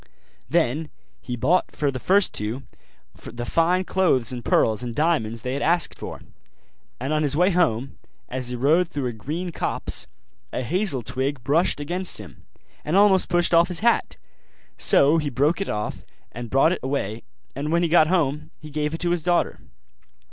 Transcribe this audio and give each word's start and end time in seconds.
Then 0.49 0.89
he 1.21 1.35
bought 1.35 1.69
for 1.71 1.91
the 1.91 1.99
first 1.99 2.33
two 2.33 2.63
the 3.21 3.45
fine 3.45 3.83
clothes 3.83 4.31
and 4.31 4.43
pearls 4.43 4.81
and 4.81 4.95
diamonds 4.95 5.43
they 5.43 5.53
had 5.53 5.61
asked 5.61 5.95
for: 5.95 6.21
and 6.99 7.13
on 7.13 7.21
his 7.21 7.37
way 7.37 7.51
home, 7.51 7.99
as 8.27 8.49
he 8.49 8.55
rode 8.55 8.89
through 8.89 9.05
a 9.05 9.13
green 9.13 9.51
copse, 9.51 10.07
a 10.51 10.63
hazel 10.63 11.03
twig 11.03 11.43
brushed 11.43 11.79
against 11.79 12.17
him, 12.17 12.45
and 12.83 12.95
almost 12.95 13.29
pushed 13.29 13.53
off 13.53 13.67
his 13.67 13.81
hat: 13.81 14.17
so 14.75 15.19
he 15.19 15.29
broke 15.29 15.61
it 15.61 15.69
off 15.69 16.03
and 16.31 16.49
brought 16.49 16.71
it 16.71 16.79
away; 16.81 17.21
and 17.55 17.71
when 17.71 17.83
he 17.83 17.87
got 17.87 18.07
home 18.07 18.49
he 18.59 18.71
gave 18.71 18.95
it 18.95 19.01
to 19.01 19.11
his 19.11 19.21
daughter. 19.21 19.59